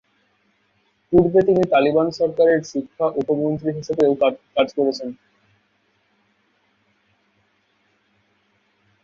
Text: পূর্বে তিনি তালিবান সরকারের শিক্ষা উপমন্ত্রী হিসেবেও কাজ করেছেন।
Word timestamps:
পূর্বে 1.13 1.39
তিনি 1.47 1.63
তালিবান 1.73 2.07
সরকারের 2.19 2.59
শিক্ষা 2.71 3.05
উপমন্ত্রী 3.21 3.69
হিসেবেও 3.77 4.13
কাজ 4.55 4.67
করেছেন। 4.77 5.09